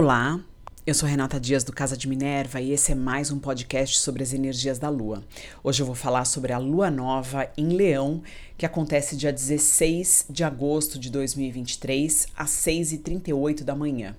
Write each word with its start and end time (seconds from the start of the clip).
Olá, 0.00 0.40
eu 0.86 0.94
sou 0.94 1.08
Renata 1.08 1.40
Dias 1.40 1.64
do 1.64 1.72
Casa 1.72 1.96
de 1.96 2.06
Minerva 2.06 2.60
e 2.60 2.70
esse 2.70 2.92
é 2.92 2.94
mais 2.94 3.32
um 3.32 3.38
podcast 3.40 3.98
sobre 3.98 4.22
as 4.22 4.32
energias 4.32 4.78
da 4.78 4.88
Lua. 4.88 5.24
Hoje 5.60 5.82
eu 5.82 5.86
vou 5.86 5.96
falar 5.96 6.24
sobre 6.24 6.52
a 6.52 6.58
Lua 6.58 6.88
Nova 6.88 7.50
em 7.58 7.70
Leão, 7.70 8.22
que 8.56 8.64
acontece 8.64 9.16
dia 9.16 9.32
16 9.32 10.26
de 10.30 10.44
agosto 10.44 11.00
de 11.00 11.10
2023, 11.10 12.28
às 12.36 12.50
6h38 12.50 13.64
da 13.64 13.74
manhã. 13.74 14.14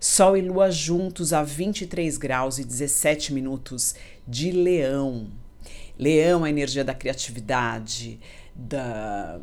Sol 0.00 0.36
e 0.36 0.42
Lua 0.42 0.68
juntos 0.68 1.32
a 1.32 1.44
23 1.44 2.18
graus 2.18 2.58
e 2.58 2.64
17 2.64 3.32
minutos 3.32 3.94
de 4.26 4.50
Leão. 4.50 5.28
Leão, 5.96 6.42
a 6.42 6.50
energia 6.50 6.82
da 6.82 6.92
criatividade, 6.92 8.18
da, 8.52 9.38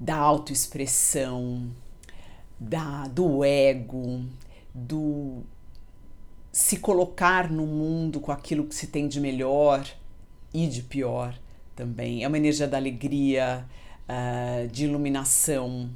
da 0.00 0.16
autoexpressão, 0.16 1.70
da, 2.58 3.06
do 3.06 3.44
ego, 3.44 4.24
do 4.76 5.42
se 6.52 6.78
colocar 6.78 7.50
no 7.50 7.66
mundo 7.66 8.20
com 8.20 8.30
aquilo 8.30 8.64
que 8.64 8.74
se 8.74 8.86
tem 8.88 9.08
de 9.08 9.20
melhor 9.20 9.86
e 10.52 10.66
de 10.66 10.82
pior 10.82 11.38
também. 11.74 12.24
É 12.24 12.28
uma 12.28 12.36
energia 12.36 12.66
da 12.66 12.76
alegria, 12.76 13.66
uh, 14.08 14.68
de 14.68 14.84
iluminação. 14.84 15.90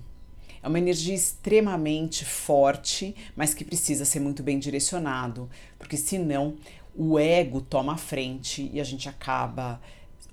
É 0.63 0.69
uma 0.69 0.79
energia 0.79 1.15
extremamente 1.15 2.25
forte, 2.25 3.15
mas 3.35 3.55
que 3.55 3.65
precisa 3.65 4.05
ser 4.05 4.21
muito 4.21 4.43
bem 4.43 4.59
direcionado, 4.59 5.49
porque 5.79 5.97
senão 5.97 6.57
o 6.95 7.19
ego 7.19 7.61
toma 7.61 7.95
a 7.95 7.97
frente 7.97 8.71
e 8.73 8.81
a 8.81 8.85
gente 8.85 9.09
acaba 9.09 9.81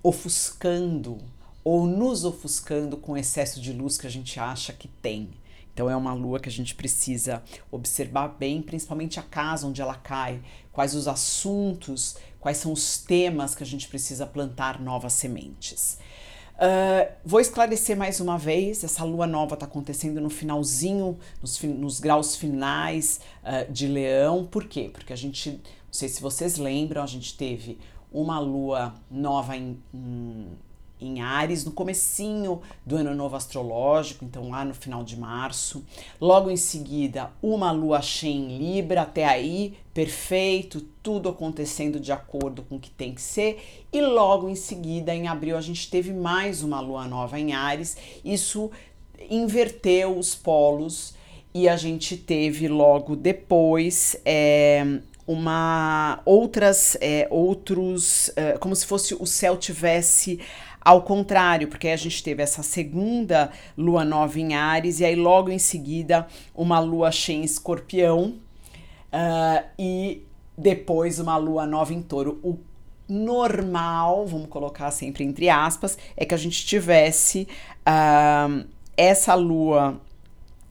ofuscando 0.04 1.18
ou 1.64 1.86
nos 1.86 2.24
ofuscando 2.26 2.98
com 2.98 3.14
o 3.14 3.18
excesso 3.18 3.62
de 3.62 3.72
luz 3.74 3.98
que 3.98 4.08
a 4.08 4.10
gente 4.10 4.40
acha 4.40 4.74
que 4.74 4.88
tem. 4.88 5.30
Então 5.77 5.88
é 5.88 5.95
uma 5.95 6.12
lua 6.12 6.40
que 6.40 6.49
a 6.49 6.52
gente 6.52 6.73
precisa 6.73 7.44
observar 7.70 8.30
bem, 8.30 8.63
principalmente 8.63 9.20
a 9.20 9.22
casa 9.22 9.68
onde 9.68 9.80
ela 9.80 9.94
cai, 9.94 10.41
quais 10.72 10.95
os 10.95 11.08
assuntos, 11.08 12.18
quais 12.40 12.57
são 12.57 12.74
os 12.74 12.98
temas 12.98 13.54
que 13.54 13.62
a 13.62 13.65
gente 13.65 13.87
precisa 13.87 14.26
plantar 14.26 14.82
novas 14.82 15.13
sementes. 15.13 15.99
Uh, 16.55 17.13
vou 17.24 17.40
esclarecer 17.40 17.96
mais 17.96 18.20
uma 18.20 18.40
vez: 18.40 18.84
essa 18.84 19.04
lua 19.04 19.27
nova 19.27 19.54
está 19.54 19.68
acontecendo 19.68 20.20
no 20.20 20.32
finalzinho, 20.32 21.20
nos, 21.40 21.62
nos 21.62 21.99
graus 21.99 22.35
finais 22.35 23.20
uh, 23.43 23.71
de 23.71 23.85
Leão. 23.85 24.48
Por 24.48 24.65
quê? 24.65 24.90
Porque 24.91 25.13
a 25.13 25.15
gente, 25.15 25.52
não 25.52 25.59
sei 25.91 26.09
se 26.09 26.20
vocês 26.24 26.57
lembram, 26.57 27.04
a 27.04 27.07
gente 27.07 27.37
teve 27.37 27.77
uma 28.12 28.40
lua 28.40 28.96
nova 29.12 29.55
em, 29.55 29.77
em 29.93 30.57
em 30.99 31.21
Ares 31.21 31.63
no 31.63 31.71
comecinho 31.71 32.62
do 32.85 32.95
ano 32.95 33.13
novo 33.13 33.35
astrológico, 33.35 34.26
então 34.26 34.49
lá 34.49 34.65
no 34.65 34.73
final 34.73 35.03
de 35.03 35.17
março. 35.17 35.84
Logo 36.20 36.49
em 36.49 36.57
seguida, 36.57 37.31
uma 37.41 37.71
lua 37.71 38.01
cheia 38.01 38.34
em 38.34 38.57
Libra, 38.57 39.01
até 39.03 39.25
aí 39.25 39.77
perfeito, 39.93 40.81
tudo 41.01 41.29
acontecendo 41.29 41.99
de 41.99 42.12
acordo 42.12 42.62
com 42.62 42.75
o 42.75 42.79
que 42.79 42.91
tem 42.91 43.13
que 43.13 43.21
ser. 43.21 43.85
E 43.91 43.99
logo 43.99 44.48
em 44.48 44.55
seguida, 44.55 45.13
em 45.13 45.27
abril, 45.27 45.57
a 45.57 45.62
gente 45.62 45.90
teve 45.90 46.13
mais 46.13 46.62
uma 46.62 46.79
lua 46.79 47.07
nova 47.07 47.40
em 47.40 47.53
Ares. 47.53 47.98
Isso 48.23 48.70
inverteu 49.29 50.18
os 50.18 50.35
polos 50.35 51.15
e 51.53 51.68
a 51.68 51.75
gente 51.75 52.15
teve 52.15 52.68
logo 52.68 53.15
depois 53.15 54.15
é, 54.23 54.99
uma 55.25 56.21
outras 56.23 56.95
é, 57.01 57.27
outros 57.31 58.31
é, 58.35 58.53
como 58.59 58.75
se 58.75 58.85
fosse 58.85 59.15
o 59.15 59.25
céu 59.25 59.57
tivesse 59.57 60.40
ao 60.88 61.02
contrário, 61.02 61.68
porque 61.68 61.90
a 61.90 61.98
gente 61.98 62.24
teve 62.24 62.41
essa 62.41 62.63
segunda 62.63 63.52
lua 63.77 64.06
nova 64.06 64.40
em 64.40 64.56
Ares 64.56 65.02
e 65.02 65.06
aí 65.06 65.18
logo 65.18 65.50
em 65.50 65.59
seguida 65.59 66.25
uma 66.56 66.80
lua 66.80 67.12
cheia 67.12 67.35
em 67.35 67.44
Escorpião 67.44 68.35
uh, 69.12 69.66
e 69.78 70.24
depois 70.58 71.19
uma 71.19 71.35
lua 71.35 71.66
nova 71.68 71.94
em 71.94 72.02
Touro. 72.02 72.40
O 72.41 72.58
normal, 73.06 74.25
vamos 74.28 74.47
colocar 74.47 74.90
sempre 74.91 75.25
entre 75.25 75.50
aspas, 75.50 75.98
é 76.16 76.24
que 76.24 76.34
a 76.34 76.38
gente 76.38 76.66
tivesse 76.66 77.50
uh, 77.81 78.66
essa 78.96 79.36
lua 79.36 80.00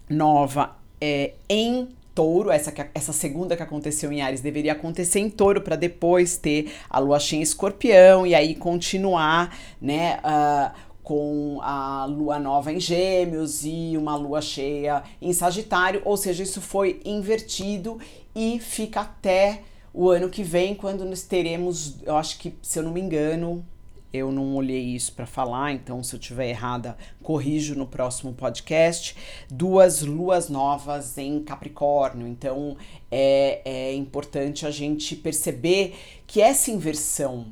nova 0.09 0.79
é, 0.99 1.35
em 1.47 1.91
touro, 2.17 2.51
essa, 2.51 2.73
essa 2.95 3.13
segunda 3.13 3.55
que 3.55 3.63
aconteceu 3.63 4.11
em 4.11 4.23
Ares 4.23 4.41
deveria 4.41 4.73
acontecer 4.73 5.21
em 5.21 5.29
touro 5.29 5.61
para 5.61 5.77
depois 5.77 6.39
ter 6.39 6.73
a 6.89 6.99
lua 6.99 7.21
cheia 7.21 7.41
em 7.41 7.43
escorpião 7.43 8.27
e 8.27 8.35
aí 8.35 8.55
continuar, 8.55 9.55
né? 9.81 10.19
Uh, 10.25 10.87
com 11.03 11.61
a 11.63 12.05
lua 12.07 12.37
nova 12.41 12.73
em 12.73 12.81
Gêmeos 12.81 13.65
e 13.65 13.97
uma 13.97 14.17
lua 14.17 14.41
cheia 14.41 15.05
em 15.23 15.33
Sagitário, 15.33 16.03
ou 16.05 16.17
seja, 16.17 16.43
isso 16.43 16.61
foi 16.61 17.01
invertido 17.05 18.01
e 18.35 18.59
fica 18.59 19.03
até 19.03 19.61
o 19.95 20.11
ano 20.11 20.29
que 20.29 20.43
vem, 20.43 20.75
quando 20.75 21.05
nós 21.05 21.23
teremos, 21.23 22.03
eu 22.03 22.17
acho 22.17 22.39
que, 22.39 22.55
se 22.61 22.79
eu 22.79 22.83
não 22.83 22.91
me 22.91 23.01
engano, 23.01 23.65
eu 24.13 24.33
não 24.33 24.55
olhei 24.55 24.83
isso 24.83 25.13
para 25.13 25.27
falar, 25.27 25.73
então 25.73 26.03
se 26.03 26.15
eu 26.15 26.19
tiver 26.19 26.49
errada, 26.49 26.97
corrijo 27.23 27.75
no 27.75 27.87
próximo 27.87 28.33
podcast. 28.33 29.17
Duas 29.51 30.03
luas 30.03 30.49
novas 30.49 31.19
em 31.19 31.43
Capricórnio, 31.43 32.27
então 32.27 32.77
é, 33.11 33.61
é 33.65 33.95
importante 33.95 34.67
a 34.67 34.71
gente 34.71 35.17
perceber 35.17 35.95
que 36.27 36.41
essa 36.41 36.71
inversão 36.71 37.47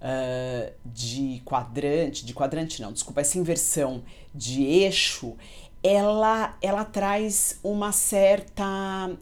uh, 0.00 0.72
de 0.84 1.42
quadrante, 1.44 2.24
de 2.24 2.34
quadrante 2.34 2.80
não, 2.80 2.92
desculpa, 2.92 3.20
essa 3.20 3.38
inversão 3.38 4.02
de 4.34 4.64
eixo 4.64 5.34
ela, 5.86 6.56
ela 6.60 6.84
traz 6.84 7.60
uma 7.62 7.92
certa, 7.92 8.64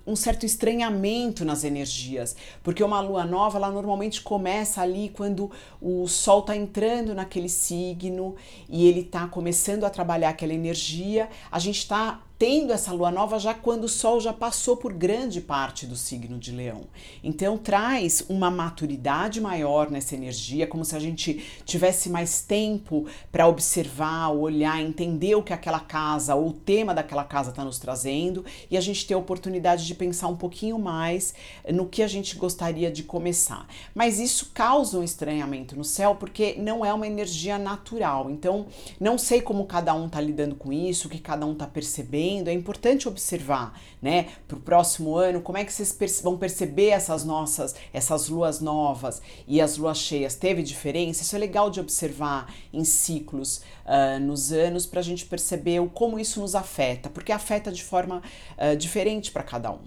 um 0.06 0.16
certo 0.16 0.46
estranhamento 0.46 1.44
nas 1.44 1.62
energias, 1.62 2.34
porque 2.62 2.82
uma 2.82 3.00
lua 3.00 3.26
nova, 3.26 3.58
ela 3.58 3.70
normalmente 3.70 4.22
começa 4.22 4.80
ali 4.80 5.10
quando 5.10 5.50
o 5.78 6.08
sol 6.08 6.40
está 6.40 6.56
entrando 6.56 7.14
naquele 7.14 7.50
signo 7.50 8.34
e 8.66 8.88
ele 8.88 9.00
está 9.00 9.28
começando 9.28 9.84
a 9.84 9.90
trabalhar 9.90 10.30
aquela 10.30 10.54
energia, 10.54 11.28
a 11.52 11.58
gente 11.58 11.80
está 11.80 12.22
tendo 12.36 12.72
essa 12.72 12.92
lua 12.92 13.12
nova 13.12 13.38
já 13.38 13.54
quando 13.54 13.84
o 13.84 13.88
Sol 13.88 14.20
já 14.20 14.32
passou 14.32 14.76
por 14.76 14.92
grande 14.92 15.40
parte 15.40 15.86
do 15.86 15.94
signo 15.94 16.36
de 16.36 16.50
Leão. 16.50 16.82
Então 17.22 17.56
traz 17.56 18.24
uma 18.28 18.50
maturidade 18.50 19.40
maior 19.40 19.88
nessa 19.88 20.16
energia, 20.16 20.66
como 20.66 20.84
se 20.84 20.96
a 20.96 20.98
gente 20.98 21.44
tivesse 21.64 22.10
mais 22.10 22.42
tempo 22.42 23.06
para 23.30 23.46
observar, 23.46 24.30
olhar, 24.30 24.82
entender 24.82 25.36
o 25.36 25.42
que 25.42 25.52
aquela 25.52 25.78
casa 25.78 26.34
ou 26.34 26.48
o 26.48 26.52
tema 26.52 26.92
daquela 26.92 27.24
casa 27.24 27.50
está 27.50 27.64
nos 27.64 27.78
trazendo 27.78 28.44
e 28.68 28.76
a 28.76 28.80
gente 28.80 29.06
ter 29.06 29.14
a 29.14 29.18
oportunidade 29.18 29.86
de 29.86 29.94
pensar 29.94 30.26
um 30.26 30.36
pouquinho 30.36 30.78
mais 30.78 31.34
no 31.72 31.86
que 31.86 32.02
a 32.02 32.08
gente 32.08 32.36
gostaria 32.36 32.90
de 32.90 33.04
começar. 33.04 33.66
Mas 33.94 34.18
isso 34.18 34.50
causa 34.52 34.98
um 34.98 35.04
estranhamento 35.04 35.76
no 35.76 35.84
céu 35.84 36.16
porque 36.16 36.56
não 36.58 36.84
é 36.84 36.92
uma 36.92 37.06
energia 37.06 37.58
natural. 37.58 38.28
Então 38.28 38.66
não 38.98 39.16
sei 39.16 39.40
como 39.40 39.66
cada 39.66 39.94
um 39.94 40.06
está 40.06 40.20
lidando 40.20 40.56
com 40.56 40.72
isso, 40.72 41.06
o 41.06 41.10
que 41.10 41.18
cada 41.18 41.46
um 41.46 41.52
está 41.52 41.66
percebendo 41.66 42.23
é 42.46 42.52
importante 42.52 43.08
observar, 43.08 43.78
né, 44.00 44.28
para 44.46 44.56
o 44.56 44.60
próximo 44.60 45.16
ano, 45.16 45.40
como 45.40 45.58
é 45.58 45.64
que 45.64 45.72
vocês 45.72 46.20
vão 46.22 46.36
perceber 46.36 46.88
essas 46.88 47.24
nossas, 47.24 47.74
essas 47.92 48.28
luas 48.28 48.60
novas 48.60 49.22
e 49.46 49.60
as 49.60 49.76
luas 49.76 49.98
cheias. 49.98 50.34
Teve 50.34 50.62
diferença? 50.62 51.22
Isso 51.22 51.36
é 51.36 51.38
legal 51.38 51.70
de 51.70 51.80
observar 51.80 52.52
em 52.72 52.84
ciclos 52.84 53.62
uh, 53.84 54.20
nos 54.20 54.52
anos 54.52 54.86
para 54.86 55.00
a 55.00 55.02
gente 55.02 55.24
perceber 55.26 55.80
o, 55.80 55.88
como 55.88 56.18
isso 56.18 56.40
nos 56.40 56.54
afeta, 56.54 57.08
porque 57.08 57.32
afeta 57.32 57.70
de 57.70 57.82
forma 57.82 58.22
uh, 58.58 58.76
diferente 58.76 59.30
para 59.30 59.42
cada 59.42 59.70
um. 59.70 59.84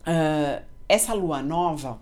Uh, 0.00 0.62
essa 0.88 1.14
lua 1.14 1.40
nova 1.42 2.00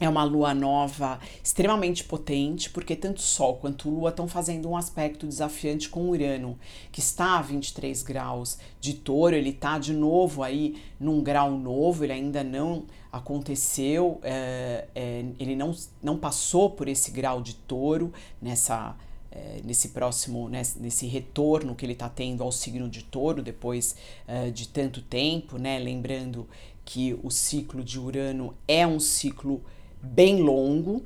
é 0.00 0.08
uma 0.08 0.22
lua 0.22 0.54
nova 0.54 1.18
extremamente 1.42 2.04
potente, 2.04 2.70
porque 2.70 2.94
tanto 2.94 3.20
Sol 3.20 3.56
quanto 3.56 3.90
Lua 3.90 4.10
estão 4.10 4.28
fazendo 4.28 4.68
um 4.68 4.76
aspecto 4.76 5.26
desafiante 5.26 5.88
com 5.88 6.08
Urano, 6.08 6.58
que 6.92 7.00
está 7.00 7.38
a 7.38 7.42
23 7.42 8.02
graus 8.02 8.58
de 8.80 8.94
touro, 8.94 9.34
ele 9.34 9.50
está 9.50 9.78
de 9.78 9.92
novo 9.92 10.42
aí 10.42 10.80
num 11.00 11.22
grau 11.22 11.50
novo, 11.50 12.04
ele 12.04 12.12
ainda 12.12 12.44
não 12.44 12.84
aconteceu, 13.10 14.20
é, 14.22 14.86
é, 14.94 15.24
ele 15.38 15.56
não, 15.56 15.74
não 16.02 16.16
passou 16.16 16.70
por 16.70 16.88
esse 16.88 17.10
grau 17.10 17.42
de 17.42 17.54
touro 17.54 18.12
nessa. 18.40 18.96
É, 19.30 19.60
nesse 19.62 19.90
próximo, 19.90 20.48
nesse, 20.48 21.06
retorno 21.06 21.74
que 21.74 21.84
ele 21.84 21.92
está 21.92 22.08
tendo 22.08 22.42
ao 22.42 22.50
signo 22.50 22.88
de 22.88 23.04
touro 23.04 23.42
depois 23.42 23.94
é, 24.26 24.50
de 24.50 24.66
tanto 24.66 25.02
tempo, 25.02 25.58
né? 25.58 25.78
Lembrando 25.78 26.48
que 26.82 27.14
o 27.22 27.30
ciclo 27.30 27.84
de 27.84 28.00
Urano 28.00 28.54
é 28.66 28.86
um 28.86 28.98
ciclo 28.98 29.62
bem 30.02 30.42
longo, 30.42 31.04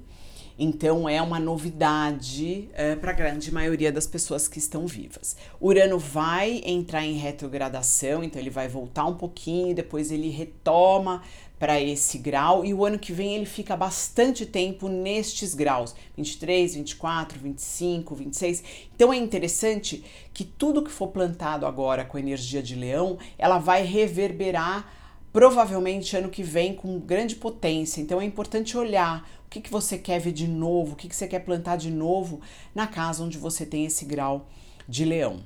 então 0.58 1.08
é 1.08 1.20
uma 1.20 1.40
novidade 1.40 2.68
é, 2.74 2.94
para 2.94 3.10
a 3.10 3.14
grande 3.14 3.52
maioria 3.52 3.90
das 3.90 4.06
pessoas 4.06 4.46
que 4.46 4.58
estão 4.58 4.86
vivas. 4.86 5.36
Urano 5.60 5.98
vai 5.98 6.62
entrar 6.64 7.04
em 7.04 7.14
retrogradação, 7.14 8.22
então 8.22 8.40
ele 8.40 8.50
vai 8.50 8.68
voltar 8.68 9.06
um 9.06 9.14
pouquinho, 9.14 9.74
depois 9.74 10.12
ele 10.12 10.28
retoma 10.28 11.22
para 11.58 11.80
esse 11.80 12.18
grau 12.18 12.64
e 12.64 12.74
o 12.74 12.84
ano 12.84 12.98
que 12.98 13.12
vem 13.12 13.36
ele 13.36 13.46
fica 13.46 13.76
bastante 13.76 14.44
tempo 14.44 14.88
nestes 14.88 15.54
graus, 15.54 15.94
23, 16.16 16.74
24, 16.74 17.38
25, 17.38 18.14
26. 18.16 18.64
Então 18.94 19.12
é 19.12 19.16
interessante 19.16 20.04
que 20.34 20.42
tudo 20.42 20.82
que 20.82 20.90
for 20.90 21.08
plantado 21.08 21.64
agora 21.64 22.04
com 22.04 22.16
a 22.16 22.20
energia 22.20 22.60
de 22.62 22.74
leão, 22.74 23.16
ela 23.38 23.58
vai 23.58 23.84
reverberar 23.84 25.01
provavelmente 25.32 26.16
ano 26.16 26.28
que 26.28 26.42
vem 26.42 26.74
com 26.74 27.00
grande 27.00 27.36
potência. 27.36 28.00
Então 28.00 28.20
é 28.20 28.24
importante 28.24 28.76
olhar 28.76 29.28
o 29.46 29.50
que, 29.50 29.60
que 29.60 29.70
você 29.70 29.96
quer 29.96 30.20
ver 30.20 30.32
de 30.32 30.46
novo, 30.46 30.92
o 30.92 30.96
que, 30.96 31.08
que 31.08 31.16
você 31.16 31.26
quer 31.26 31.40
plantar 31.40 31.76
de 31.76 31.90
novo 31.90 32.40
na 32.74 32.86
casa 32.86 33.24
onde 33.24 33.38
você 33.38 33.64
tem 33.64 33.86
esse 33.86 34.04
grau 34.04 34.46
de 34.88 35.04
leão. 35.04 35.40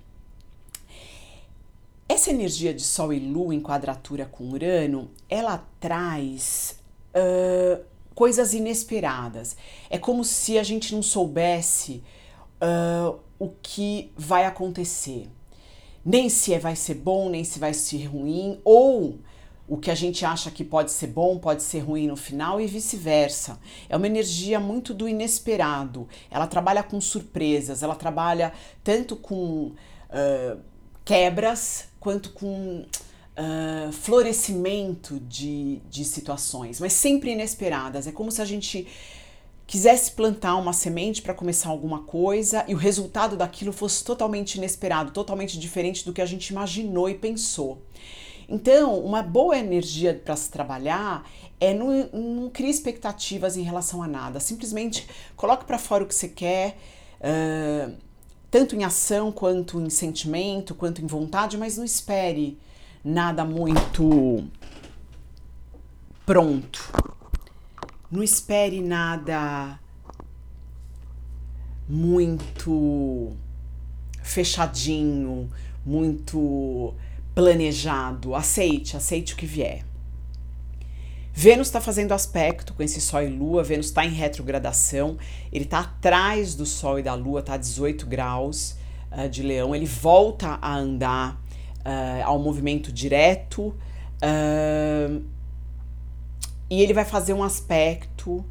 Essa 2.08 2.30
energia 2.30 2.72
de 2.72 2.82
Sol 2.82 3.12
e 3.12 3.18
Lua 3.18 3.54
em 3.54 3.60
quadratura 3.60 4.26
com 4.26 4.50
Urano, 4.50 5.10
ela 5.28 5.66
traz 5.80 6.78
uh, 7.12 7.84
coisas 8.14 8.54
inesperadas. 8.54 9.56
É 9.90 9.98
como 9.98 10.24
se 10.24 10.56
a 10.56 10.62
gente 10.62 10.94
não 10.94 11.02
soubesse 11.02 12.02
uh, 12.62 13.18
o 13.38 13.50
que 13.60 14.12
vai 14.16 14.44
acontecer. 14.44 15.28
Nem 16.04 16.28
se 16.28 16.56
vai 16.60 16.76
ser 16.76 16.94
bom, 16.94 17.28
nem 17.28 17.42
se 17.42 17.58
vai 17.58 17.74
ser 17.74 18.04
ruim, 18.04 18.60
ou 18.64 19.18
o 19.68 19.76
que 19.76 19.90
a 19.90 19.94
gente 19.94 20.24
acha 20.24 20.50
que 20.50 20.64
pode 20.64 20.92
ser 20.92 21.08
bom 21.08 21.38
pode 21.38 21.62
ser 21.62 21.80
ruim 21.80 22.06
no 22.06 22.16
final 22.16 22.60
e 22.60 22.66
vice-versa. 22.66 23.58
É 23.88 23.96
uma 23.96 24.06
energia 24.06 24.60
muito 24.60 24.94
do 24.94 25.08
inesperado. 25.08 26.08
Ela 26.30 26.46
trabalha 26.46 26.82
com 26.82 27.00
surpresas, 27.00 27.82
ela 27.82 27.94
trabalha 27.94 28.52
tanto 28.84 29.16
com 29.16 29.72
uh, 29.72 30.60
quebras 31.04 31.88
quanto 31.98 32.30
com 32.30 32.84
uh, 33.36 33.92
florescimento 33.92 35.18
de, 35.20 35.80
de 35.90 36.04
situações, 36.04 36.80
mas 36.80 36.92
sempre 36.92 37.32
inesperadas. 37.32 38.06
É 38.06 38.12
como 38.12 38.30
se 38.30 38.40
a 38.40 38.44
gente 38.44 38.86
quisesse 39.66 40.12
plantar 40.12 40.54
uma 40.56 40.72
semente 40.72 41.20
para 41.20 41.34
começar 41.34 41.70
alguma 41.70 42.04
coisa 42.04 42.64
e 42.68 42.74
o 42.74 42.78
resultado 42.78 43.36
daquilo 43.36 43.72
fosse 43.72 44.04
totalmente 44.04 44.54
inesperado, 44.54 45.10
totalmente 45.10 45.58
diferente 45.58 46.04
do 46.04 46.12
que 46.12 46.22
a 46.22 46.26
gente 46.26 46.48
imaginou 46.48 47.10
e 47.10 47.14
pensou. 47.14 47.82
Então, 48.48 49.00
uma 49.00 49.22
boa 49.22 49.58
energia 49.58 50.14
para 50.14 50.36
se 50.36 50.50
trabalhar 50.50 51.28
é 51.60 51.74
não, 51.74 51.88
não 52.12 52.52
expectativas 52.60 53.56
em 53.56 53.62
relação 53.62 54.02
a 54.02 54.06
nada. 54.06 54.38
Simplesmente 54.38 55.08
coloque 55.36 55.64
para 55.64 55.78
fora 55.78 56.04
o 56.04 56.06
que 56.06 56.14
você 56.14 56.28
quer, 56.28 56.76
uh, 57.20 57.92
tanto 58.50 58.76
em 58.76 58.84
ação 58.84 59.32
quanto 59.32 59.80
em 59.80 59.90
sentimento, 59.90 60.74
quanto 60.74 61.02
em 61.02 61.06
vontade, 61.06 61.58
mas 61.58 61.76
não 61.76 61.84
espere 61.84 62.58
nada 63.04 63.44
muito 63.44 64.44
pronto. 66.24 66.92
Não 68.10 68.22
espere 68.22 68.80
nada 68.80 69.80
muito 71.88 73.32
fechadinho, 74.22 75.50
muito 75.84 76.94
planejado. 77.36 78.34
Aceite, 78.34 78.96
aceite 78.96 79.34
o 79.34 79.36
que 79.36 79.44
vier. 79.44 79.84
Vênus 81.34 81.68
está 81.68 81.82
fazendo 81.82 82.12
aspecto 82.12 82.72
com 82.72 82.82
esse 82.82 82.98
Sol 82.98 83.22
e 83.22 83.28
Lua, 83.28 83.62
Vênus 83.62 83.86
está 83.86 84.06
em 84.06 84.10
retrogradação, 84.10 85.18
ele 85.52 85.64
está 85.64 85.80
atrás 85.80 86.54
do 86.54 86.64
Sol 86.64 86.98
e 86.98 87.02
da 87.02 87.12
Lua, 87.12 87.40
está 87.40 87.52
a 87.52 87.58
18 87.58 88.06
graus 88.06 88.74
uh, 89.12 89.28
de 89.28 89.42
Leão, 89.42 89.74
ele 89.76 89.84
volta 89.84 90.58
a 90.62 90.78
andar 90.78 91.34
uh, 91.34 92.24
ao 92.24 92.38
movimento 92.38 92.90
direto 92.90 93.64
uh, 93.66 95.22
e 96.70 96.82
ele 96.82 96.94
vai 96.94 97.04
fazer 97.04 97.34
um 97.34 97.42
aspecto 97.42 98.42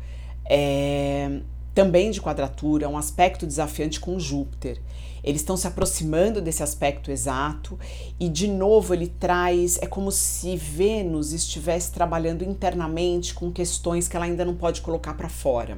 é, 0.48 1.42
também 1.76 2.10
de 2.10 2.22
quadratura, 2.22 2.88
um 2.88 2.98
aspecto 2.98 3.46
desafiante 3.46 4.00
com 4.00 4.18
Júpiter. 4.18 4.82
Eles 5.22 5.42
estão 5.42 5.58
se 5.58 5.68
aproximando 5.68 6.42
desse 6.42 6.64
aspecto 6.64 7.12
exato 7.12 7.78
e 8.20 8.30
de 8.30 8.48
novo 8.48 8.94
ele 8.94 9.08
traz, 9.08 9.78
é 9.82 9.86
como 9.86 10.12
se 10.12 10.56
Vênus 10.56 11.34
estivesse 11.34 11.92
trabalhando 11.92 12.44
internamente 12.44 13.34
com 13.34 13.52
questões 13.52 14.08
que 14.08 14.16
ela 14.16 14.26
ainda 14.26 14.46
não 14.46 14.56
pode 14.56 14.82
colocar 14.82 15.16
para 15.16 15.28
fora. 15.28 15.78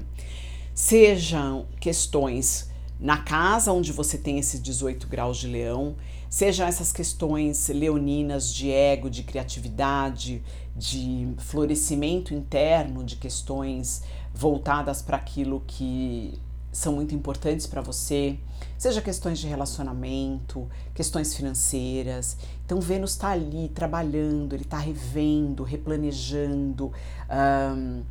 Sejam 0.74 1.66
questões 1.80 2.70
na 3.00 3.18
casa 3.18 3.72
onde 3.72 3.92
você 3.92 4.18
tem 4.18 4.38
esses 4.38 4.62
18 4.62 5.08
graus 5.08 5.38
de 5.38 5.48
leão, 5.48 5.96
sejam 6.30 6.68
essas 6.68 6.92
questões 6.92 7.70
leoninas 7.70 8.54
de 8.54 8.70
ego, 8.70 9.10
de 9.10 9.24
criatividade, 9.24 10.44
de 10.76 11.30
florescimento 11.38 12.34
interno, 12.34 13.04
de 13.04 13.16
questões 13.16 14.04
voltadas 14.38 15.02
para 15.02 15.18
aquilo 15.18 15.64
que 15.66 16.40
são 16.72 16.94
muito 16.94 17.16
importantes 17.16 17.66
para 17.66 17.82
você, 17.82 18.38
seja 18.78 19.02
questões 19.02 19.40
de 19.40 19.48
relacionamento, 19.48 20.68
questões 20.94 21.36
financeiras. 21.36 22.38
Então, 22.64 22.80
Vênus 22.80 23.12
está 23.12 23.30
ali 23.30 23.70
trabalhando, 23.70 24.54
ele 24.54 24.62
está 24.64 24.78
revendo, 24.78 25.64
replanejando, 25.64 26.88
um, 26.88 28.04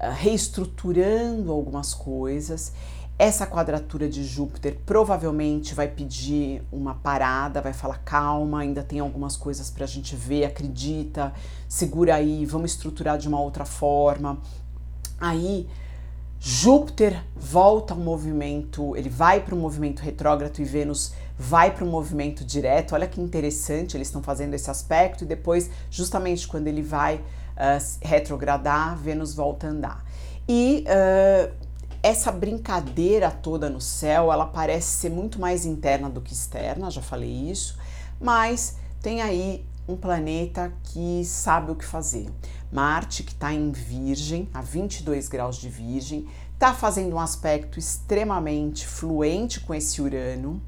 ah, 0.00 0.10
reestruturando 0.10 1.52
algumas 1.52 1.94
coisas. 1.94 2.72
Essa 3.16 3.46
quadratura 3.46 4.08
de 4.08 4.24
Júpiter 4.24 4.78
provavelmente 4.84 5.74
vai 5.74 5.86
pedir 5.86 6.62
uma 6.72 6.94
parada, 6.94 7.60
vai 7.60 7.74
falar 7.74 7.98
calma, 7.98 8.60
ainda 8.60 8.82
tem 8.82 8.98
algumas 8.98 9.36
coisas 9.36 9.70
para 9.70 9.84
a 9.84 9.86
gente 9.86 10.16
ver, 10.16 10.46
acredita, 10.46 11.32
segura 11.68 12.14
aí, 12.14 12.44
vamos 12.46 12.72
estruturar 12.72 13.18
de 13.18 13.28
uma 13.28 13.38
outra 13.38 13.66
forma. 13.66 14.40
Aí 15.20 15.68
Júpiter 16.42 17.22
volta 17.36 17.92
ao 17.92 18.00
movimento, 18.00 18.96
ele 18.96 19.10
vai 19.10 19.40
para 19.40 19.54
o 19.54 19.58
movimento 19.58 20.00
retrógrado 20.00 20.58
e 20.58 20.64
Vênus 20.64 21.12
vai 21.38 21.70
para 21.70 21.84
o 21.84 21.86
movimento 21.86 22.42
direto. 22.42 22.94
Olha 22.94 23.06
que 23.06 23.20
interessante, 23.20 23.94
eles 23.94 24.08
estão 24.08 24.22
fazendo 24.22 24.54
esse 24.54 24.70
aspecto 24.70 25.24
e 25.24 25.26
depois, 25.26 25.68
justamente 25.90 26.48
quando 26.48 26.66
ele 26.66 26.80
vai 26.80 27.16
uh, 27.16 27.98
retrogradar, 28.00 28.96
Vênus 28.96 29.34
volta 29.34 29.66
a 29.66 29.70
andar. 29.70 30.04
E 30.48 30.84
uh, 30.86 31.52
essa 32.02 32.32
brincadeira 32.32 33.30
toda 33.30 33.68
no 33.68 33.80
céu, 33.80 34.32
ela 34.32 34.46
parece 34.46 34.88
ser 34.98 35.10
muito 35.10 35.38
mais 35.38 35.66
interna 35.66 36.08
do 36.08 36.22
que 36.22 36.32
externa, 36.32 36.90
já 36.90 37.02
falei 37.02 37.50
isso, 37.50 37.76
mas 38.18 38.76
tem 39.02 39.20
aí 39.20 39.66
um 39.88 39.96
planeta 39.96 40.72
que 40.84 41.24
sabe 41.24 41.72
o 41.72 41.74
que 41.74 41.84
fazer. 41.84 42.28
Marte, 42.72 43.22
que 43.22 43.32
está 43.32 43.52
em 43.52 43.72
Virgem, 43.72 44.48
a 44.54 44.60
22 44.60 45.28
graus 45.28 45.56
de 45.56 45.68
Virgem, 45.68 46.26
está 46.54 46.72
fazendo 46.74 47.16
um 47.16 47.20
aspecto 47.20 47.78
extremamente 47.78 48.86
fluente 48.86 49.60
com 49.60 49.74
esse 49.74 50.00
Urano. 50.00 50.62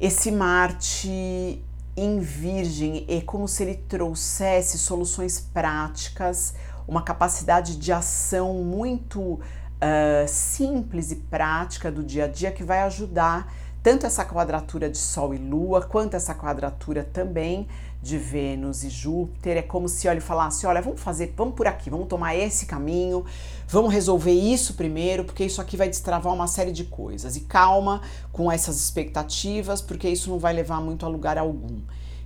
Esse 0.00 0.30
Marte 0.30 1.64
em 1.96 2.18
Virgem 2.18 3.06
é 3.08 3.20
como 3.20 3.46
se 3.46 3.62
ele 3.62 3.76
trouxesse 3.76 4.78
soluções 4.78 5.38
práticas, 5.40 6.54
uma 6.86 7.02
capacidade 7.02 7.76
de 7.76 7.92
ação 7.92 8.54
muito 8.54 9.20
uh, 9.20 10.26
simples 10.26 11.12
e 11.12 11.16
prática 11.16 11.90
do 11.90 12.02
dia 12.02 12.24
a 12.24 12.28
dia 12.28 12.50
que 12.50 12.64
vai 12.64 12.80
ajudar 12.80 13.52
tanto 13.82 14.06
essa 14.06 14.24
quadratura 14.24 14.88
de 14.88 14.96
Sol 14.96 15.34
e 15.34 15.38
Lua, 15.38 15.82
quanto 15.82 16.14
essa 16.14 16.34
quadratura 16.34 17.04
também 17.04 17.68
de 18.04 18.18
Vênus 18.18 18.84
e 18.84 18.90
Júpiter. 18.90 19.56
É 19.56 19.62
como 19.62 19.88
se 19.88 20.06
ele 20.06 20.20
falasse: 20.20 20.66
olha, 20.66 20.82
vamos 20.82 21.00
fazer, 21.00 21.32
vamos 21.34 21.54
por 21.54 21.66
aqui, 21.66 21.88
vamos 21.88 22.06
tomar 22.06 22.36
esse 22.36 22.66
caminho, 22.66 23.24
vamos 23.66 23.92
resolver 23.92 24.32
isso 24.32 24.74
primeiro, 24.74 25.24
porque 25.24 25.44
isso 25.44 25.60
aqui 25.60 25.76
vai 25.76 25.88
destravar 25.88 26.32
uma 26.32 26.46
série 26.46 26.70
de 26.70 26.84
coisas. 26.84 27.34
E 27.34 27.40
calma 27.40 28.02
com 28.30 28.52
essas 28.52 28.76
expectativas, 28.78 29.80
porque 29.80 30.08
isso 30.08 30.28
não 30.28 30.38
vai 30.38 30.52
levar 30.52 30.80
muito 30.80 31.06
a 31.06 31.08
lugar 31.08 31.38
algum. 31.38 31.80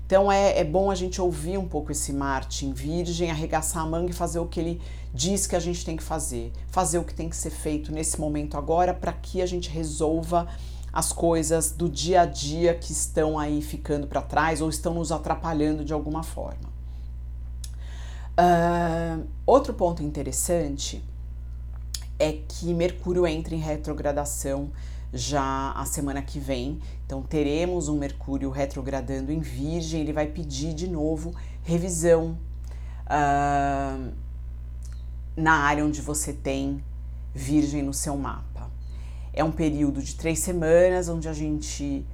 Então 0.05 0.33
é, 0.33 0.59
é 0.59 0.65
bom 0.65 0.91
a 0.91 0.95
gente 0.95 1.21
ouvir 1.21 1.59
um 1.59 1.69
pouco 1.69 1.93
esse 1.93 2.13
Marte 2.13 2.67
em 2.67 2.73
Virgem, 2.73 3.31
arregaçar 3.31 3.83
a 3.83 3.87
manga 3.87 4.11
e 4.11 4.15
fazer 4.15 4.39
o 4.39 4.47
que 4.47 4.59
ele 4.59 4.81
diz 5.13 5.47
que 5.47 5.55
a 5.55 5.61
gente 5.61 5.85
tem 5.85 5.97
que 5.97 6.03
fazer, 6.03 6.51
fazer 6.69 6.99
o 6.99 7.05
que 7.05 7.15
tem 7.15 7.29
que 7.29 7.37
ser 7.37 7.51
feito 7.51 7.93
nesse 7.93 8.19
momento 8.19 8.57
agora 8.57 8.95
para 8.95 9.13
que 9.13 9.43
a 9.43 9.47
gente 9.47 9.69
resolva 9.69 10.49
as 10.93 11.13
coisas 11.13 11.71
do 11.71 11.89
dia 11.89 12.23
a 12.23 12.27
dia 12.27 12.75
que 12.75 12.93
estão 12.93 13.39
aí 13.39 13.61
ficando 13.63 14.07
para 14.07 14.23
trás 14.23 14.61
ou 14.61 14.69
estão 14.69 14.95
nos 14.95 15.13
atrapalhando 15.13 15.85
de 15.85 15.93
alguma 15.93 16.23
forma. 16.23 16.69
Uh, 18.39 19.27
outro 19.45 19.75
ponto 19.75 20.03
interessante 20.03 21.03
é 22.19 22.33
que 22.33 22.73
Mercúrio 22.73 23.27
entra 23.27 23.55
em 23.55 23.59
retrogradação 23.59 24.71
já 25.13 25.73
a 25.73 25.85
semana 25.85 26.23
que 26.23 26.39
vem. 26.39 26.81
Então 27.07 27.23
teremos 27.23 27.89
um 27.89 27.99
Mercúrio 27.99 28.51
retrogradando 28.51 29.33
em 29.33 29.41
Virgem. 29.41 30.01
Ele 30.01 30.13
vai 30.13 30.27
pedir 30.27 30.75
de 30.75 30.89
novo 30.89 31.35
revisão 31.63 32.39
uh, 33.07 34.13
na 35.37 35.53
área 35.53 35.85
onde 35.85 36.01
você 36.01 36.33
tem 36.33 36.83
Virgem 37.35 37.83
no 37.83 37.95
seu 37.95 38.17
mapa. 38.17 38.58
É 39.39 39.45
um 39.45 39.53
período 39.53 40.03
de 40.03 40.17
três 40.17 40.41
semanas 40.41 41.09
onde 41.09 41.29
a 41.29 41.33
gente 41.33 42.05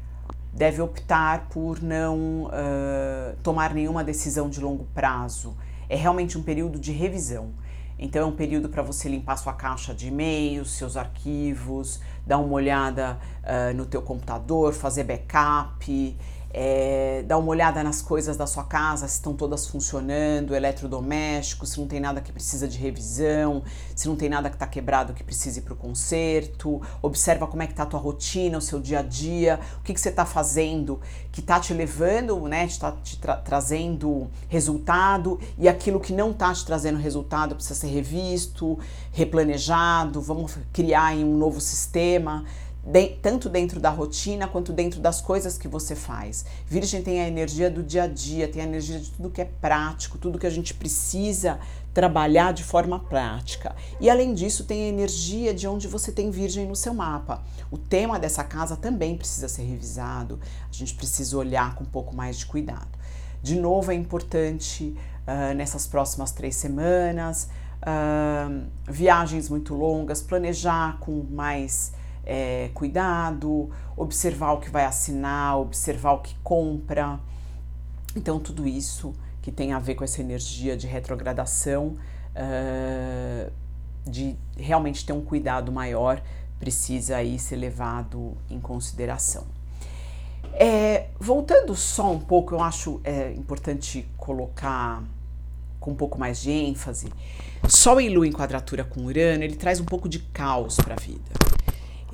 deve 0.52 0.83
optar 0.83 1.49
por 1.49 1.83
não 1.83 2.45
uh, 2.45 3.35
tomar 3.43 3.73
nenhuma 3.73 4.04
decisão 4.04 4.50
de 4.50 4.61
longo 4.61 4.85
prazo. 4.93 5.57
É 5.88 5.97
realmente 5.97 6.37
um 6.37 6.43
período 6.43 6.78
de 6.78 6.93
revisão. 6.93 7.54
Então 7.99 8.21
é 8.21 8.26
um 8.26 8.37
período 8.37 8.69
para 8.69 8.83
você 8.83 9.09
limpar 9.09 9.38
sua 9.38 9.54
caixa 9.54 9.95
de 9.95 10.09
e-mails, 10.09 10.73
seus 10.73 10.99
arquivos, 10.99 11.99
dar 12.26 12.37
uma 12.37 12.52
olhada 12.52 13.19
uh, 13.43 13.75
no 13.75 13.87
teu 13.87 14.02
computador, 14.02 14.75
fazer 14.75 15.04
backup. 15.04 16.19
É, 16.56 17.25
dá 17.26 17.37
uma 17.37 17.49
olhada 17.49 17.82
nas 17.82 18.00
coisas 18.00 18.37
da 18.37 18.46
sua 18.46 18.62
casa, 18.62 19.08
se 19.08 19.14
estão 19.14 19.34
todas 19.34 19.66
funcionando, 19.66 20.54
eletrodomésticos, 20.54 21.70
se 21.70 21.80
não 21.80 21.88
tem 21.88 21.99
nada 21.99 22.20
que 22.20 22.30
precisa 22.30 22.68
de 22.68 22.78
revisão, 22.78 23.64
se 23.96 24.06
não 24.06 24.14
tem 24.14 24.28
nada 24.28 24.49
que 24.49 24.54
está 24.54 24.66
quebrado 24.66 25.12
que 25.12 25.25
precise 25.25 25.62
para 25.62 25.75
o 25.75 25.76
conserto, 25.76 26.80
observa 27.02 27.49
como 27.49 27.64
é 27.64 27.66
que 27.66 27.73
está 27.73 27.82
a 27.82 27.87
tua 27.87 27.99
rotina, 27.99 28.56
o 28.56 28.61
seu 28.61 28.80
dia 28.80 29.00
a 29.00 29.02
dia, 29.02 29.58
o 29.80 29.82
que, 29.82 29.92
que 29.92 30.00
você 30.00 30.11
está 30.11 30.25
fazendo 30.25 31.00
que 31.32 31.40
está 31.40 31.58
te 31.58 31.75
levando, 31.75 32.40
né, 32.46 32.64
está 32.64 32.92
te 32.92 33.18
tra 33.18 33.34
trazendo 33.34 34.28
resultado 34.49 35.40
e 35.58 35.68
aquilo 35.68 35.99
que 35.99 36.12
não 36.12 36.30
está 36.30 36.54
te 36.54 36.64
trazendo 36.64 37.00
resultado 37.00 37.56
precisa 37.56 37.75
ser 37.75 37.88
revisto, 37.88 38.78
replanejado, 39.11 40.23
vamos 40.23 40.56
criar 40.73 41.16
um 41.16 41.37
novo 41.37 41.61
sistema 41.61 42.44
de, 42.87 43.09
tanto 43.23 43.49
dentro 43.49 43.81
da 43.81 43.88
rotina 43.88 44.47
quanto 44.47 44.73
dentro 44.73 45.00
das 45.00 45.21
coisas 45.21 45.57
que 45.57 45.67
você 45.67 45.95
faz. 45.95 46.45
Virgem 46.67 47.03
tem 47.03 47.23
a 47.23 47.29
energia 47.29 47.71
do 47.71 47.83
dia 47.83 48.03
a 48.03 48.07
dia, 48.07 48.47
tem 48.47 48.61
a 48.62 48.67
energia 48.67 48.99
de 48.99 49.11
tudo 49.11 49.31
que 49.31 49.41
é 49.41 49.45
prático, 49.45 50.19
tudo 50.19 50.38
que 50.38 50.47
a 50.47 50.50
gente 50.50 50.75
precisa 50.75 51.59
trabalhar 51.95 52.53
de 52.53 52.62
forma 52.62 52.99
prática. 52.99 53.75
E 54.00 54.11
além 54.11 54.35
disso, 54.35 54.64
tem 54.64 54.85
a 54.85 54.88
energia 54.88 55.55
de 55.55 55.67
onde 55.67 55.88
você 55.88 56.12
tem 56.12 56.31
Virgem 56.31 56.67
no 56.67 56.76
seu 56.76 56.93
mapa. 56.93 57.43
O 57.71 57.79
tema 57.79 58.19
dessa 58.19 58.45
casa 58.45 58.76
também 58.76 59.17
precisa 59.17 59.49
ser 59.49 59.62
revisado, 59.62 60.38
a 60.69 60.73
gente 60.73 60.95
precisa 60.95 61.38
olhar 61.38 61.75
com 61.76 61.85
um 61.85 61.88
pouco 61.88 62.14
mais 62.14 62.38
de 62.38 62.47
cuidado. 62.47 62.99
De 63.43 63.55
novo, 63.57 63.93
é 63.93 63.95
importante 63.95 64.97
uh, 65.26 65.55
nessas 65.55 65.87
próximas 65.87 66.33
três 66.33 66.57
semanas. 66.57 67.49
Uh, 67.81 68.67
viagens 68.88 69.49
muito 69.49 69.75
longas, 69.75 70.21
planejar 70.23 70.99
com 70.99 71.26
mais 71.31 71.93
é, 72.26 72.71
cuidado, 72.75 73.71
observar 73.97 74.52
o 74.52 74.59
que 74.59 74.71
vai 74.71 74.85
assinar, 74.85 75.59
observar 75.59 76.12
o 76.12 76.19
que 76.19 76.35
compra. 76.43 77.19
Então, 78.16 78.38
tudo 78.38 78.66
isso 78.66 79.14
que 79.43 79.52
tem 79.52 79.73
a 79.73 79.78
ver 79.78 79.95
com 79.95 80.04
essa 80.04 80.21
energia 80.21 80.76
de 80.76 80.87
retrogradação, 80.87 81.97
uh, 82.35 83.52
de 84.07 84.37
realmente 84.57 85.04
ter 85.04 85.12
um 85.12 85.21
cuidado 85.21 85.71
maior, 85.71 86.23
precisa 86.59 87.16
aí 87.16 87.38
ser 87.38 87.57
levado 87.57 88.37
em 88.49 88.59
consideração. 88.59 89.45
É, 90.54 91.09
voltando 91.19 91.75
só 91.75 92.12
um 92.12 92.19
pouco, 92.19 92.54
eu 92.54 92.61
acho 92.61 93.00
é, 93.02 93.33
importante 93.33 94.09
colocar 94.16 95.02
com 95.81 95.90
um 95.90 95.95
pouco 95.95 96.19
mais 96.19 96.40
de 96.40 96.50
ênfase. 96.50 97.12
Sol 97.69 98.00
e 98.00 98.09
Lua 98.09 98.26
em 98.26 98.33
quadratura 98.33 98.85
com 98.85 99.04
Urano, 99.04 99.43
ele 99.43 99.57
traz 99.57 99.81
um 99.81 99.85
pouco 99.85 100.09
de 100.09 100.21
caos 100.21 100.76
para 100.76 100.95
a 100.95 100.99
vida. 100.99 101.31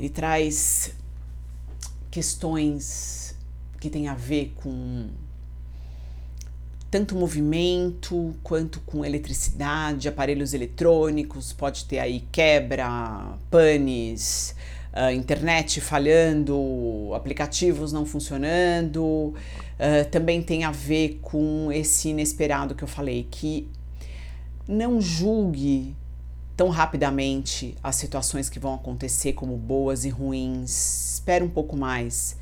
Ele 0.00 0.08
traz 0.08 0.94
questões 2.10 3.36
que 3.78 3.90
têm 3.90 4.08
a 4.08 4.14
ver 4.14 4.54
com 4.56 5.10
tanto 6.90 7.14
movimento 7.14 8.34
quanto 8.42 8.80
com 8.80 9.04
eletricidade, 9.04 10.08
aparelhos 10.08 10.54
eletrônicos, 10.54 11.52
pode 11.52 11.84
ter 11.84 11.98
aí 11.98 12.26
quebra, 12.32 13.36
panes, 13.50 14.56
uh, 14.94 15.12
internet 15.14 15.82
falhando, 15.82 17.12
aplicativos 17.14 17.92
não 17.92 18.06
funcionando. 18.06 19.04
Uh, 19.04 20.08
também 20.10 20.42
tem 20.42 20.64
a 20.64 20.70
ver 20.70 21.18
com 21.20 21.70
esse 21.70 22.08
inesperado 22.08 22.74
que 22.74 22.82
eu 22.82 22.88
falei, 22.88 23.28
que 23.30 23.68
não 24.66 24.98
julgue 24.98 25.94
tão 26.60 26.68
rapidamente 26.68 27.74
as 27.82 27.96
situações 27.96 28.50
que 28.50 28.58
vão 28.58 28.74
acontecer 28.74 29.32
como 29.32 29.56
boas 29.56 30.04
e 30.04 30.10
ruins. 30.10 31.14
Espere 31.14 31.42
um 31.42 31.48
pouco 31.48 31.74
mais. 31.74 32.36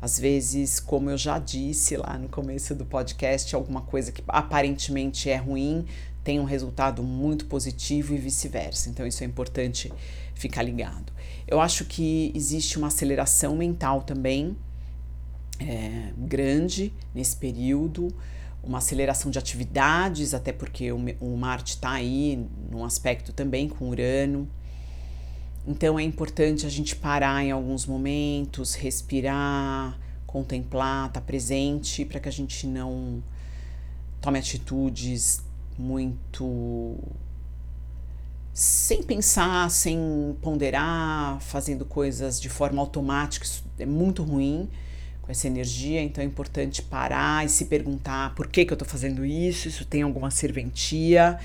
Às 0.00 0.16
vezes, 0.16 0.78
como 0.78 1.10
eu 1.10 1.18
já 1.18 1.40
disse 1.40 1.96
lá 1.96 2.16
no 2.16 2.28
começo 2.28 2.72
do 2.72 2.84
podcast, 2.84 3.52
alguma 3.52 3.80
coisa 3.80 4.12
que 4.12 4.22
aparentemente 4.28 5.28
é 5.28 5.34
ruim 5.34 5.86
tem 6.22 6.38
um 6.38 6.44
resultado 6.44 7.02
muito 7.02 7.46
positivo 7.46 8.14
e 8.14 8.16
vice-versa. 8.16 8.88
Então, 8.88 9.04
isso 9.04 9.24
é 9.24 9.26
importante 9.26 9.92
ficar 10.36 10.62
ligado. 10.62 11.12
Eu 11.44 11.60
acho 11.60 11.84
que 11.84 12.30
existe 12.32 12.78
uma 12.78 12.86
aceleração 12.86 13.56
mental 13.56 14.02
também 14.02 14.56
é, 15.58 16.12
grande 16.16 16.92
nesse 17.12 17.36
período 17.36 18.06
uma 18.66 18.78
aceleração 18.78 19.30
de 19.30 19.38
atividades, 19.38 20.34
até 20.34 20.52
porque 20.52 20.90
o, 20.90 20.98
o 21.20 21.36
Marte 21.36 21.74
está 21.74 21.92
aí 21.92 22.46
num 22.70 22.84
aspecto 22.84 23.32
também 23.32 23.68
com 23.68 23.88
Urano. 23.88 24.48
Então 25.66 25.98
é 25.98 26.02
importante 26.02 26.66
a 26.66 26.68
gente 26.68 26.94
parar 26.96 27.42
em 27.44 27.50
alguns 27.50 27.86
momentos, 27.86 28.74
respirar, 28.74 29.98
contemplar, 30.26 31.08
estar 31.08 31.20
tá 31.20 31.26
presente 31.26 32.04
para 32.04 32.20
que 32.20 32.28
a 32.28 32.32
gente 32.32 32.66
não 32.66 33.22
tome 34.20 34.38
atitudes 34.38 35.42
muito 35.78 36.98
sem 38.52 39.02
pensar, 39.02 39.68
sem 39.70 40.36
ponderar, 40.40 41.40
fazendo 41.40 41.84
coisas 41.84 42.40
de 42.40 42.48
forma 42.48 42.80
automática, 42.80 43.44
isso 43.44 43.64
é 43.78 43.86
muito 43.86 44.22
ruim 44.22 44.68
com 45.24 45.32
essa 45.32 45.46
energia, 45.46 46.02
então 46.02 46.22
é 46.22 46.26
importante 46.26 46.82
parar 46.82 47.46
e 47.46 47.48
se 47.48 47.64
perguntar 47.64 48.34
por 48.34 48.46
que, 48.46 48.62
que 48.62 48.72
eu 48.72 48.74
estou 48.74 48.86
fazendo 48.86 49.24
isso, 49.24 49.68
isso 49.68 49.86
tem 49.86 50.02
alguma 50.02 50.30
serventia, 50.30 51.38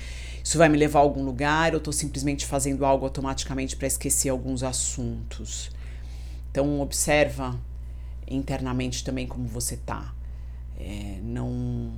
isso 0.44 0.58
vai 0.58 0.68
me 0.68 0.76
levar 0.76 0.98
a 0.98 1.02
algum 1.02 1.24
lugar, 1.24 1.72
ou 1.72 1.78
estou 1.78 1.92
simplesmente 1.92 2.44
fazendo 2.44 2.84
algo 2.84 3.06
automaticamente 3.06 3.74
para 3.76 3.86
esquecer 3.86 4.28
alguns 4.28 4.62
assuntos. 4.62 5.70
Então 6.50 6.78
observa 6.82 7.58
internamente 8.28 9.02
também 9.02 9.26
como 9.26 9.48
você 9.48 9.76
está. 9.76 10.14
É, 10.78 11.18
não 11.22 11.90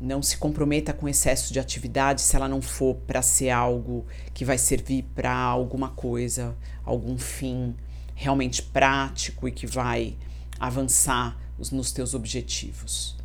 não 0.00 0.22
se 0.22 0.38
comprometa 0.38 0.94
com 0.94 1.06
excesso 1.06 1.52
de 1.52 1.60
atividade 1.60 2.22
se 2.22 2.34
ela 2.34 2.48
não 2.48 2.62
for 2.62 2.94
para 3.06 3.20
ser 3.20 3.50
algo 3.50 4.06
que 4.32 4.46
vai 4.46 4.56
servir 4.56 5.02
para 5.14 5.32
alguma 5.32 5.90
coisa, 5.90 6.56
algum 6.82 7.18
fim 7.18 7.76
realmente 8.14 8.62
prático 8.62 9.46
e 9.46 9.52
que 9.52 9.66
vai 9.66 10.16
avançar 10.60 11.36
nos 11.72 11.90
teus 11.90 12.14
objetivos. 12.14 13.16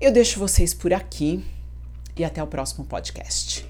Eu 0.00 0.12
deixo 0.12 0.38
vocês 0.38 0.72
por 0.72 0.92
aqui 0.92 1.44
e 2.16 2.24
até 2.24 2.42
o 2.42 2.46
próximo 2.46 2.84
podcast. 2.84 3.66